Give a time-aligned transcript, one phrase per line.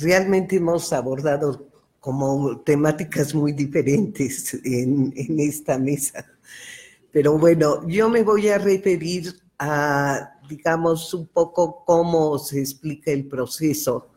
[0.00, 1.68] realmente hemos abordado
[2.00, 6.24] como temáticas muy diferentes en, esta mesa.
[7.10, 13.26] Pero bueno, yo me voy a referir a, digamos, un poco cómo se explica el
[13.26, 14.08] proceso,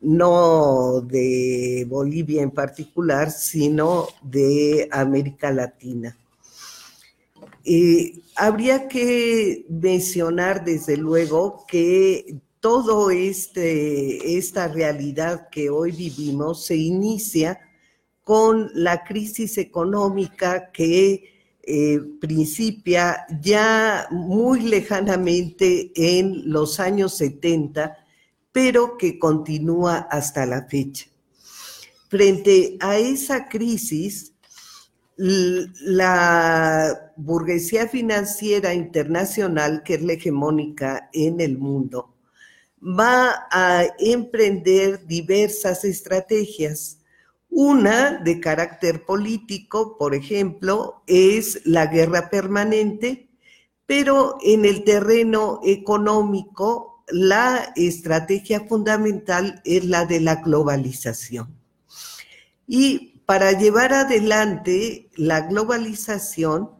[0.00, 6.16] no de Bolivia en particular, sino de América Latina.
[7.64, 16.76] Eh, habría que mencionar, desde luego, que todo este, esta realidad que hoy vivimos se
[16.76, 17.58] inicia
[18.22, 21.24] con la crisis económica que
[21.62, 27.96] eh, principia ya muy lejanamente en los años 70,
[28.52, 31.06] pero que continúa hasta la fecha.
[32.08, 34.32] Frente a esa crisis,
[35.16, 42.14] la burguesía financiera internacional, que es la hegemónica en el mundo,
[42.82, 47.00] va a emprender diversas estrategias
[47.50, 53.28] una de carácter político, por ejemplo, es la guerra permanente,
[53.86, 61.52] pero en el terreno económico la estrategia fundamental es la de la globalización.
[62.68, 66.70] Y para llevar adelante la globalización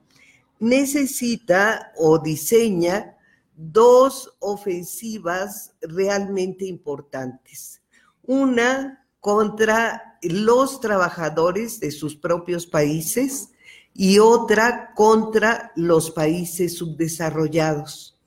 [0.60, 3.16] necesita o diseña
[3.62, 7.82] dos ofensivas realmente importantes.
[8.22, 13.50] Una contra los trabajadores de sus propios países
[13.92, 18.18] y otra contra los países subdesarrollados.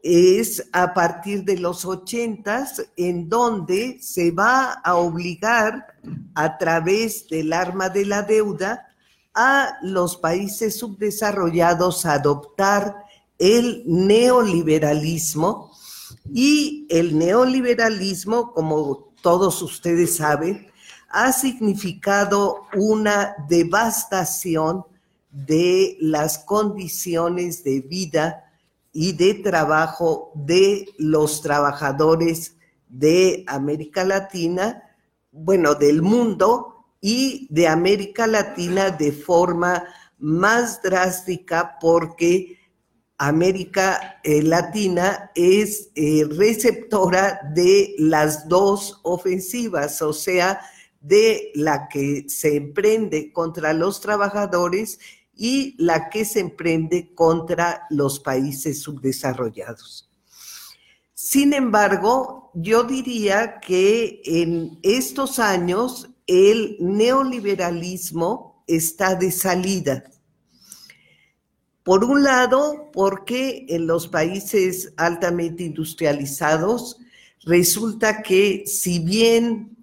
[0.00, 5.96] Es a partir de los ochentas en donde se va a obligar
[6.36, 8.86] a través del arma de la deuda
[9.34, 13.07] a los países subdesarrollados a adoptar
[13.38, 15.72] el neoliberalismo
[16.32, 20.70] y el neoliberalismo, como todos ustedes saben,
[21.08, 24.84] ha significado una devastación
[25.30, 28.44] de las condiciones de vida
[28.92, 32.56] y de trabajo de los trabajadores
[32.88, 34.82] de América Latina,
[35.30, 39.84] bueno, del mundo y de América Latina de forma
[40.18, 42.57] más drástica porque
[43.18, 50.60] América eh, Latina es eh, receptora de las dos ofensivas, o sea,
[51.00, 55.00] de la que se emprende contra los trabajadores
[55.34, 60.08] y la que se emprende contra los países subdesarrollados.
[61.12, 70.04] Sin embargo, yo diría que en estos años el neoliberalismo está de salida
[71.88, 76.98] por un lado, porque en los países altamente industrializados
[77.44, 79.74] resulta que si bien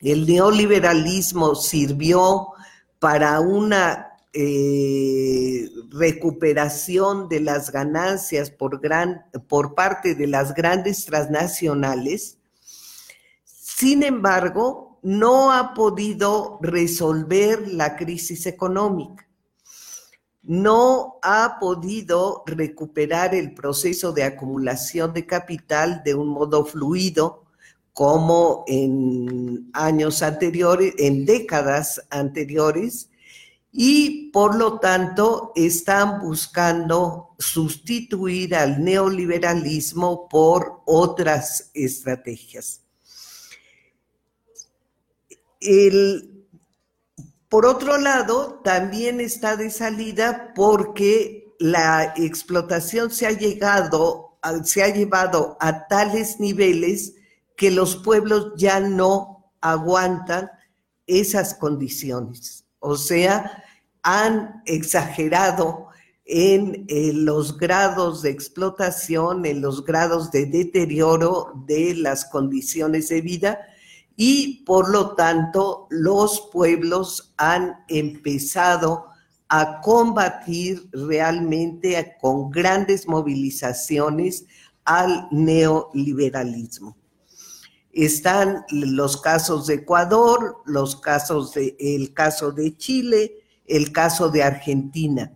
[0.00, 2.48] el neoliberalismo sirvió
[2.98, 12.38] para una eh, recuperación de las ganancias por, gran, por parte de las grandes transnacionales,
[13.44, 19.27] sin embargo, no ha podido resolver la crisis económica
[20.48, 27.44] no ha podido recuperar el proceso de acumulación de capital de un modo fluido
[27.92, 33.10] como en años anteriores, en décadas anteriores,
[33.70, 42.80] y por lo tanto están buscando sustituir al neoliberalismo por otras estrategias.
[45.60, 46.27] El,
[47.48, 54.88] por otro lado, también está de salida porque la explotación se ha llegado, se ha
[54.88, 57.14] llevado a tales niveles
[57.56, 60.50] que los pueblos ya no aguantan
[61.06, 62.66] esas condiciones.
[62.80, 63.64] O sea,
[64.02, 65.88] han exagerado
[66.26, 73.22] en, en, los grados de explotación, en los grados de deterioro de las condiciones de
[73.22, 73.58] vida
[74.20, 79.06] y por lo tanto los pueblos han empezado
[79.48, 84.44] a combatir realmente con grandes movilizaciones
[84.84, 86.96] al neoliberalismo.
[87.92, 93.36] Están los casos de Ecuador, los casos de, el caso de Chile,
[93.66, 95.32] el caso de Argentina,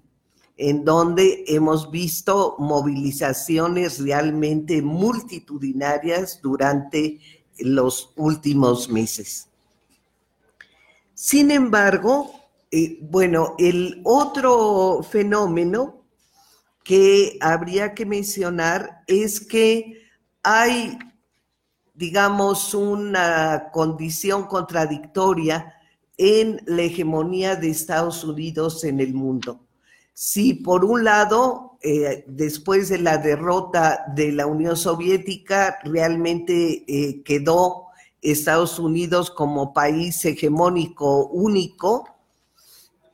[0.56, 7.20] en donde hemos visto movilizaciones realmente multitudinarias durante
[7.58, 9.49] los últimos meses.
[11.14, 12.34] Sin embargo,
[12.70, 16.04] eh, bueno, el otro fenómeno
[16.82, 20.02] que habría que mencionar es que
[20.43, 20.99] hay
[21.94, 25.75] digamos, una condición contradictoria
[26.16, 29.60] en la hegemonía de Estados Unidos en el mundo.
[30.14, 37.23] Si por un lado, eh, después de la derrota de la Unión Soviética, realmente eh,
[37.23, 37.87] quedó
[38.20, 42.09] Estados Unidos como país hegemónico único,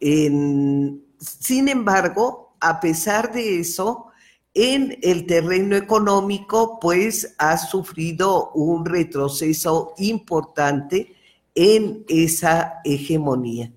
[0.00, 4.08] sin embargo, a pesar de eso,
[4.54, 11.14] en el terreno económico, pues ha sufrido un retroceso importante
[11.54, 13.72] en esa hegemonía.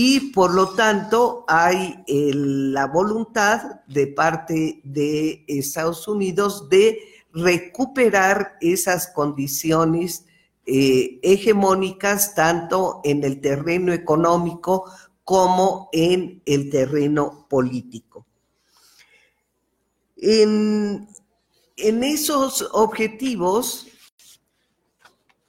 [0.00, 7.00] Y por lo tanto hay la voluntad de parte de Estados Unidos de
[7.32, 10.24] recuperar esas condiciones
[10.66, 14.84] eh, hegemónicas tanto en el terreno económico
[15.24, 18.24] como en el terreno político.
[20.16, 21.08] En,
[21.76, 23.88] esos objetivos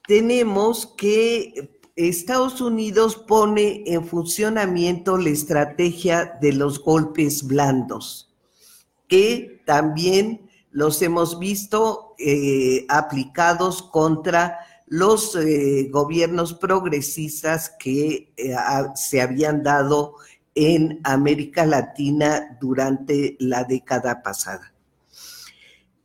[0.08, 8.32] tenemos que Estados Unidos pone en funcionamiento la estrategia de los golpes blandos,
[9.08, 18.54] que también los hemos visto eh, aplicados contra los eh, gobiernos progresistas que eh,
[18.94, 20.14] se habían dado
[20.54, 24.72] en América Latina durante la década pasada.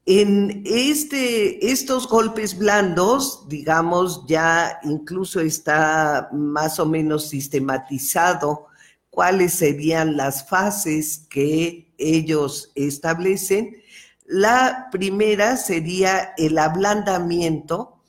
[0.08, 8.68] En este, estos golpes blandos, digamos, ya incluso está más o menos sistematizado
[9.10, 13.78] cuáles serían las fases que ellos establecen.
[14.28, 18.00] La primera sería el ablandamiento,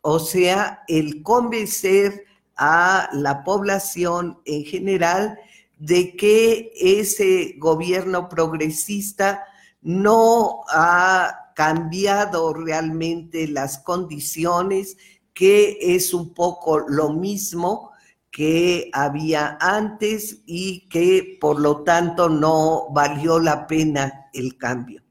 [0.00, 2.24] o sea, el convencer
[2.56, 5.38] a la población en general
[5.76, 9.44] de que ese gobierno progresista
[9.82, 14.96] no ha cambiado realmente las condiciones,
[15.34, 17.92] que es un poco lo mismo
[18.30, 25.02] que había antes y que por lo tanto no valió la pena el cambio.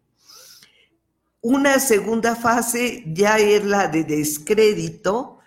[1.43, 5.39] Una segunda fase ya es la de descrédito,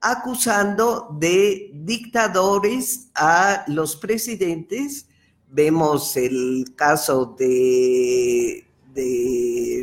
[0.00, 5.06] acusando de dictadores a los presidentes.
[5.48, 9.79] Vemos el caso de, de,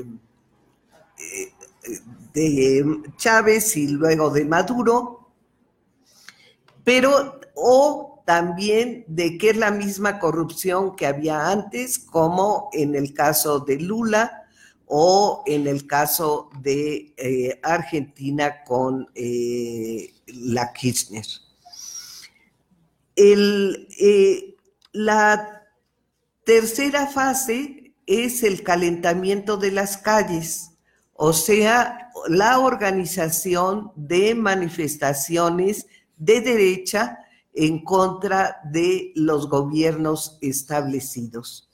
[3.17, 5.31] Chávez y luego de Maduro,
[6.83, 13.13] pero o también de que es la misma corrupción que había antes, como en el
[13.13, 14.47] caso de Lula,
[14.87, 21.25] o en el caso de eh, Argentina con eh, la Kirchner.
[23.15, 24.55] Eh,
[24.93, 25.63] la
[26.45, 30.71] tercera fase es el calentamiento de las calles,
[31.17, 37.19] o sea, la organización de manifestaciones de derecha
[37.53, 41.69] en contra de los gobiernos establecidos.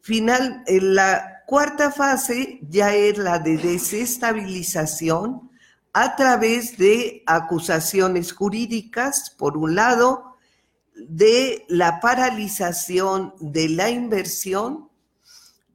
[0.00, 5.48] Final, la cuarta fase ya es la de desestabilización
[5.92, 10.36] a través de acusaciones jurídicas, por un lado,
[10.94, 14.87] de la paralización de la inversión,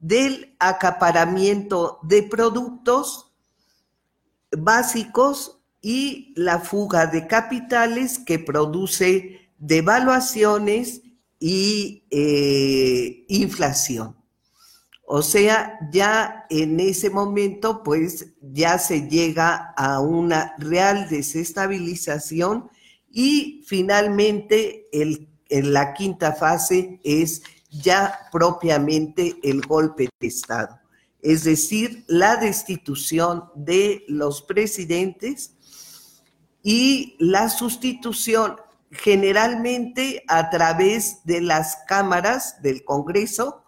[0.04, 3.32] del acaparamiento de productos
[4.50, 11.00] básicos y la fuga de capitales que produce devaluaciones
[11.40, 14.14] y eh, inflación.
[15.06, 22.68] O sea, ya en ese momento, pues ya se llega a una real desestabilización
[23.10, 27.42] y finalmente el, en la quinta fase es
[27.82, 30.78] ya propiamente el golpe de Estado,
[31.22, 35.54] es decir, la destitución de los presidentes
[36.62, 38.56] y la sustitución
[38.90, 43.64] generalmente a través de las cámaras del Congreso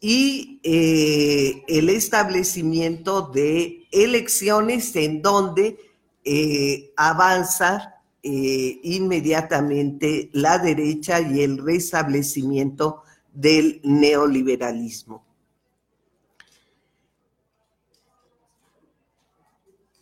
[0.00, 5.78] y eh, el establecimiento de elecciones en donde
[6.24, 13.02] eh, avanza eh, inmediatamente la derecha y el restablecimiento
[13.38, 15.24] del neoliberalismo.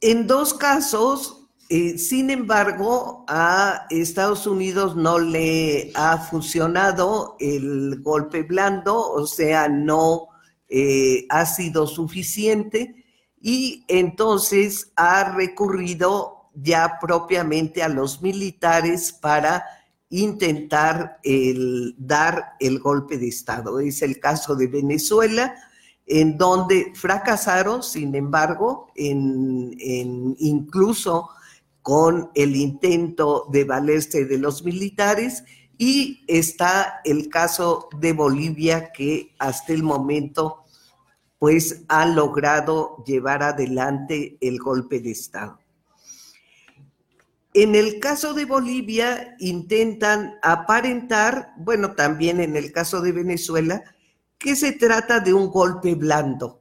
[0.01, 8.43] En dos casos, eh, sin embargo, a Estados Unidos no le ha funcionado el golpe
[8.43, 10.29] blando, o sea, no
[10.71, 13.05] eh, ha sido suficiente
[13.39, 19.76] y entonces ha recurrido ya propiamente a los militares para
[20.11, 21.21] intentar
[21.97, 23.81] dar el golpe de Estado.
[23.81, 25.55] Es el caso de Venezuela
[26.07, 29.75] en donde fracasaron, sin embargo, en,
[30.39, 31.31] incluso
[31.83, 35.45] con el intento de valerse de los militares,
[35.79, 40.65] y está el caso de Bolivia que hasta el momento
[41.39, 45.59] pues ha logrado llevar adelante el golpe de Estado.
[47.59, 53.83] En el caso de Bolivia intentan aparentar, bueno, también en el caso de Venezuela,
[54.37, 56.61] que se trata de un golpe blando,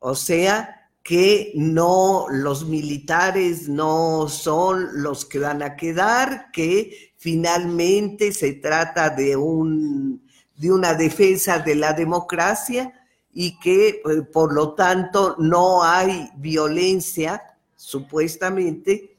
[0.00, 8.32] o sea, que no los militares no son los que van a quedar, que finalmente
[8.32, 12.92] se trata de un de una defensa de la democracia
[13.32, 17.40] y que eh, por lo tanto no hay violencia
[17.76, 19.15] supuestamente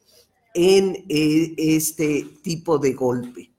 [0.59, 3.51] en eh, este tipo de golpe.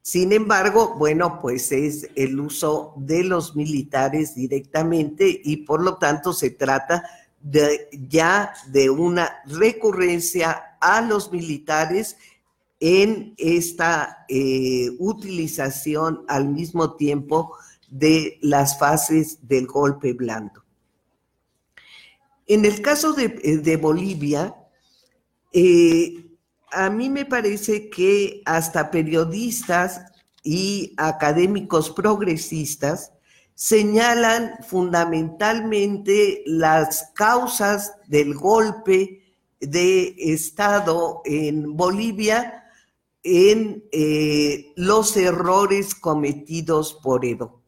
[0.00, 6.32] Sin embargo, bueno, pues es el uso de los militares directamente y por lo tanto
[6.32, 7.04] se trata
[7.42, 12.16] de, ya de una recurrencia a los militares
[12.80, 17.54] en esta eh, utilización al mismo tiempo
[17.90, 20.64] de las fases del golpe blando.
[22.46, 24.56] En el caso de, de Bolivia,
[25.52, 26.29] eh,
[26.72, 30.02] a mí me parece que hasta periodistas
[30.42, 33.12] y académicos progresistas
[33.54, 42.64] señalan fundamentalmente las causas del golpe de Estado en Bolivia
[43.22, 47.60] en eh, los errores cometidos por Edo.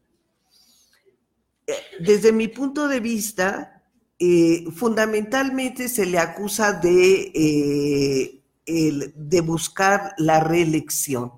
[2.00, 3.82] Desde mi punto de vista,
[4.18, 11.32] eh, fundamentalmente se le acusa de eh, de buscar la reelección.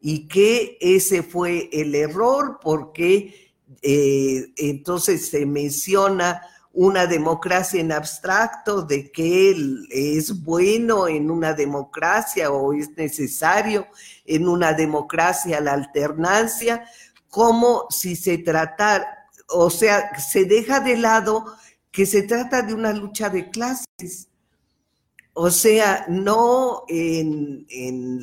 [0.00, 8.82] Y que ese fue el error porque eh, entonces se menciona una democracia en abstracto,
[8.82, 9.54] de que
[9.90, 13.86] es bueno en una democracia o es necesario
[14.24, 16.84] en una democracia la alternancia,
[17.28, 21.44] como si se tratara, o sea, se deja de lado
[21.90, 24.28] que se trata de una lucha de clases
[25.34, 27.66] o sea, no en,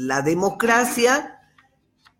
[0.08, 1.40] la democracia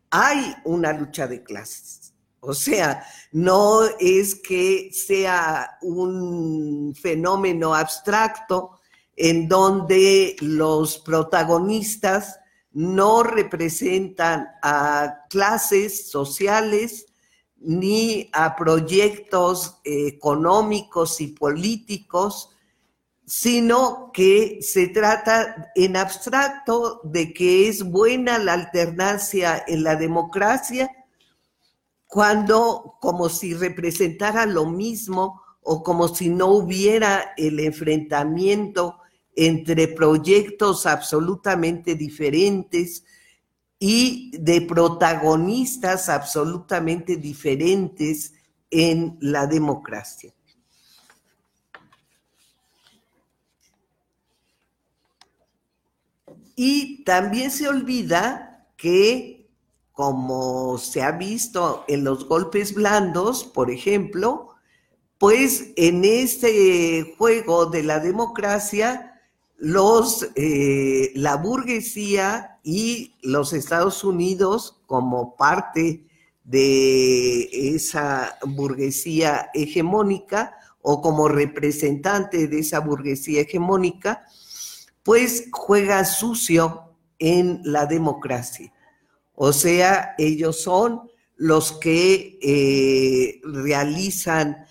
[0.10, 2.14] hay una lucha de clases.
[2.40, 8.80] O sea, no es que sea un fenómeno abstracto
[9.16, 12.40] en donde los protagonistas
[12.72, 17.08] no representan a clases sociales
[17.58, 22.56] ni a proyectos económicos y políticos
[23.30, 30.90] sino que se trata en abstracto de que es buena la alternancia en la democracia
[32.08, 38.98] cuando como si representara lo mismo o como si no hubiera el enfrentamiento
[39.36, 43.04] entre proyectos absolutamente diferentes
[43.78, 48.34] y de protagonistas absolutamente diferentes
[48.72, 50.34] en la democracia.
[56.62, 59.50] Y también se olvida que,
[59.94, 64.50] como se ha visto en los golpes blandos, por ejemplo,
[65.18, 69.22] pues en este juego de la democracia,
[69.56, 76.10] los, eh, la burguesía y los Estados Unidos, como parte
[76.44, 84.26] de esa burguesía hegemónica o como representante de esa burguesía hegemónica,
[85.04, 88.72] pues juega sucio en la democracia.
[89.36, 94.66] O sea, ellos son los que eh, realizan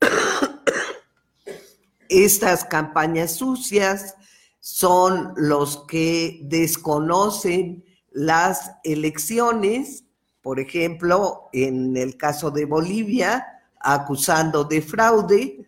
[2.08, 4.14] estas campañas sucias,
[4.58, 10.04] son los que desconocen las elecciones,
[10.42, 13.46] por ejemplo, en el caso de Bolivia,
[13.78, 15.66] acusando de fraude,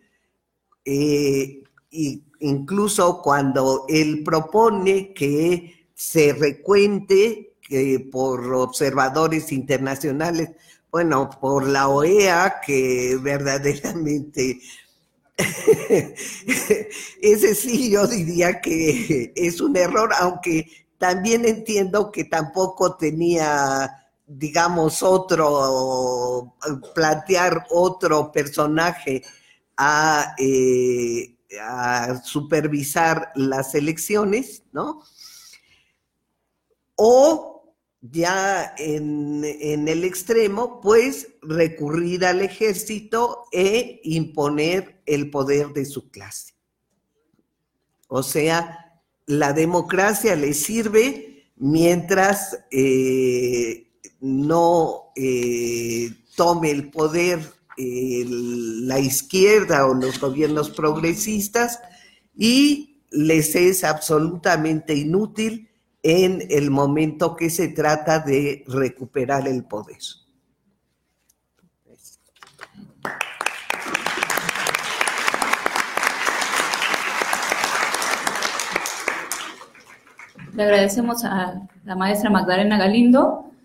[0.85, 10.49] eh, y incluso cuando él propone que se recuente que por observadores internacionales,
[10.91, 14.59] bueno, por la OEA, que verdaderamente
[17.21, 25.03] ese sí yo diría que es un error, aunque también entiendo que tampoco tenía, digamos,
[25.03, 26.55] otro,
[26.95, 29.23] plantear otro personaje
[29.77, 35.01] a eh, a supervisar las elecciones, ¿no?
[36.95, 45.85] O ya en, en, el extremo, pues recurrir al ejército e imponer el poder de
[45.85, 46.53] su clase.
[48.07, 53.87] O sea, la democracia le sirve mientras eh,
[54.19, 57.39] no eh, tome el poder
[57.77, 61.79] la izquierda o los gobiernos progresistas
[62.35, 65.69] y les es absolutamente inútil
[66.01, 69.97] en el momento que se trata de recuperar el poder.
[80.53, 83.52] Le agradecemos a la maestra Magdalena Galindo